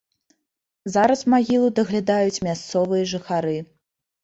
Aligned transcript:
Зараз 0.93 1.21
магілу 1.35 1.67
даглядаюць 1.81 2.43
мясцовыя 2.49 3.03
жыхары. 3.15 3.57